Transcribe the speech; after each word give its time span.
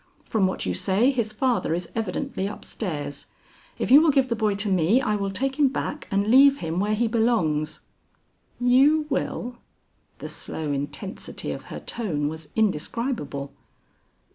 From 0.25 0.47
what 0.47 0.65
you 0.65 0.73
say, 0.73 1.11
his 1.11 1.31
father 1.31 1.75
is 1.75 1.91
evidently 1.93 2.47
upstairs; 2.47 3.27
if 3.77 3.91
you 3.91 4.01
will 4.01 4.09
give 4.09 4.29
the 4.29 4.35
boy 4.35 4.55
to 4.55 4.67
me, 4.67 4.99
I 4.99 5.15
will 5.15 5.29
take 5.29 5.59
him 5.59 5.67
back 5.67 6.07
and 6.09 6.25
leave 6.25 6.57
him 6.57 6.79
where 6.79 6.95
he 6.95 7.05
belongs." 7.07 7.81
"You 8.59 9.05
will?" 9.11 9.57
The 10.17 10.27
slow 10.27 10.71
intensity 10.71 11.51
of 11.51 11.65
her 11.65 11.79
tone 11.79 12.29
was 12.29 12.49
indescribable. 12.55 13.53